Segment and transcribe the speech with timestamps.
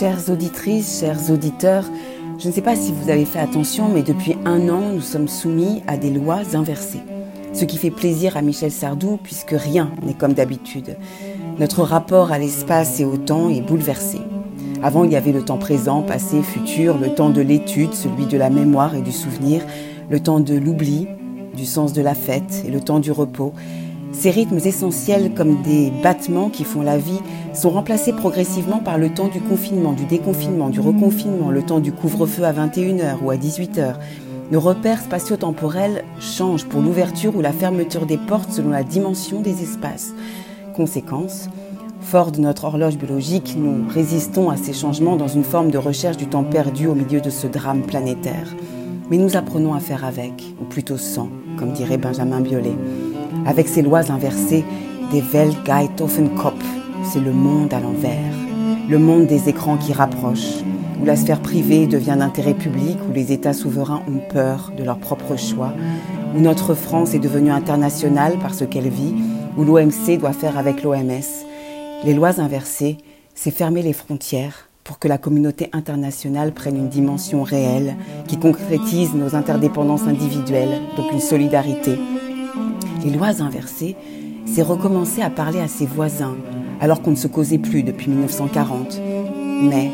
[0.00, 1.84] Chères auditrices, chers auditeurs,
[2.38, 5.28] je ne sais pas si vous avez fait attention, mais depuis un an, nous sommes
[5.28, 7.02] soumis à des lois inversées.
[7.52, 10.96] Ce qui fait plaisir à Michel Sardou, puisque rien n'est comme d'habitude.
[11.58, 14.20] Notre rapport à l'espace et au temps est bouleversé.
[14.82, 18.38] Avant, il y avait le temps présent, passé, futur, le temps de l'étude, celui de
[18.38, 19.60] la mémoire et du souvenir,
[20.08, 21.08] le temps de l'oubli,
[21.54, 23.52] du sens de la fête et le temps du repos.
[24.12, 27.20] Ces rythmes essentiels comme des battements qui font la vie
[27.54, 31.92] sont remplacés progressivement par le temps du confinement, du déconfinement, du reconfinement, le temps du
[31.92, 33.94] couvre-feu à 21h ou à 18h.
[34.50, 39.62] Nos repères spatio-temporels changent pour l'ouverture ou la fermeture des portes selon la dimension des
[39.62, 40.12] espaces.
[40.74, 41.48] Conséquence,
[42.00, 46.16] fort de notre horloge biologique, nous résistons à ces changements dans une forme de recherche
[46.16, 48.56] du temps perdu au milieu de ce drame planétaire.
[49.08, 52.76] Mais nous apprenons à faire avec, ou plutôt sans, comme dirait Benjamin Biolay.
[53.46, 54.64] Avec ces lois inversées,
[55.12, 56.64] des Welt geht auf den Kopf,
[57.04, 58.34] c'est le monde à l'envers.
[58.88, 60.62] Le monde des écrans qui rapprochent,
[61.00, 64.98] où la sphère privée devient d'intérêt public, où les États souverains ont peur de leurs
[64.98, 65.72] propres choix,
[66.36, 69.14] où notre France est devenue internationale parce qu'elle vit,
[69.56, 71.20] où l'OMC doit faire avec l'OMS.
[72.04, 72.98] Les lois inversées,
[73.34, 79.14] c'est fermer les frontières pour que la communauté internationale prenne une dimension réelle qui concrétise
[79.14, 81.98] nos interdépendances individuelles, donc une solidarité.
[83.04, 83.96] Les lois inversées,
[84.44, 86.36] c'est recommencer à parler à ses voisins,
[86.80, 89.00] alors qu'on ne se causait plus depuis 1940.
[89.62, 89.90] Mais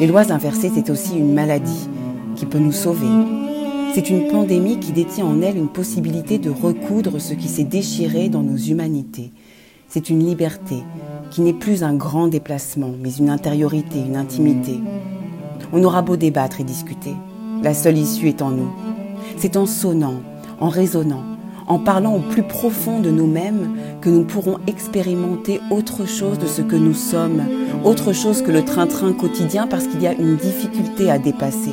[0.00, 1.88] les lois inversées, c'est aussi une maladie
[2.36, 3.06] qui peut nous sauver.
[3.94, 8.28] C'est une pandémie qui détient en elle une possibilité de recoudre ce qui s'est déchiré
[8.28, 9.32] dans nos humanités.
[9.88, 10.82] C'est une liberté
[11.30, 14.80] qui n'est plus un grand déplacement, mais une intériorité, une intimité.
[15.72, 17.14] On aura beau débattre et discuter,
[17.62, 18.70] la seule issue est en nous.
[19.36, 20.20] C'est en sonnant,
[20.60, 21.33] en résonnant,
[21.66, 26.62] en parlant au plus profond de nous-mêmes que nous pourrons expérimenter autre chose de ce
[26.62, 27.42] que nous sommes,
[27.84, 31.72] autre chose que le train-train quotidien parce qu'il y a une difficulté à dépasser.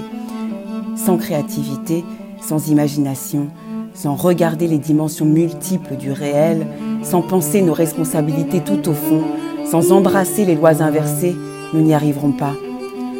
[0.95, 2.06] Sans créativité,
[2.42, 3.47] sans imagination,
[3.94, 6.66] sans regarder les dimensions multiples du réel,
[7.03, 9.22] sans penser nos responsabilités tout au fond,
[9.69, 11.35] sans embrasser les lois inversées,
[11.74, 12.53] nous n'y arriverons pas,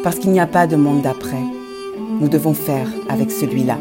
[0.02, 1.42] parce qu'il n'y a pas de monde d'après.
[2.20, 3.78] Nous devons faire avec celui-là.